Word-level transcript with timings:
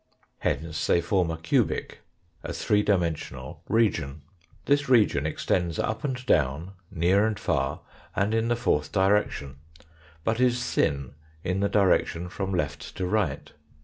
Hence 0.39 0.87
they 0.87 0.99
form 0.99 1.29
a 1.29 1.37
cubic, 1.37 1.99
a 2.43 2.53
three 2.53 2.81
dimensional 2.81 3.61
region; 3.69 4.23
this 4.65 4.89
region 4.89 5.27
extends 5.27 5.77
up 5.77 6.03
and 6.03 6.25
down, 6.25 6.71
near 6.89 7.27
and 7.27 7.37
far, 7.37 7.81
and 8.15 8.33
in 8.33 8.47
the 8.47 8.55
fourth 8.55 8.91
direction, 8.91 9.57
but 10.23 10.39
is 10.39 10.73
thin 10.73 11.13
in 11.43 11.59
the 11.59 11.69
direction 11.69 12.29
from 12.29 12.51
left 12.51 12.97
to 12.97 13.05
right. 13.05 13.51